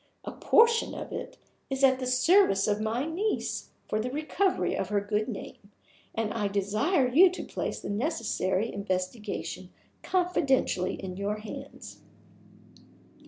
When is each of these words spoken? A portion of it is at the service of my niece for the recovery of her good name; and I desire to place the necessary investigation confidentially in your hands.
A 0.25 0.31
portion 0.31 0.95
of 0.95 1.11
it 1.11 1.37
is 1.69 1.83
at 1.83 1.99
the 1.99 2.07
service 2.07 2.67
of 2.67 2.81
my 2.81 3.05
niece 3.05 3.69
for 3.87 3.99
the 3.99 4.09
recovery 4.09 4.75
of 4.75 4.89
her 4.89 4.99
good 4.99 5.27
name; 5.29 5.69
and 6.15 6.33
I 6.33 6.47
desire 6.47 7.11
to 7.11 7.43
place 7.45 7.79
the 7.81 7.89
necessary 7.91 8.73
investigation 8.73 9.69
confidentially 10.01 10.95
in 10.95 11.17
your 11.17 11.35
hands. 11.35 12.01